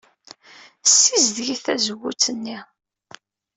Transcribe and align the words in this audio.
Ssizedget 0.85 1.61
tazewwut-nni. 1.65 2.57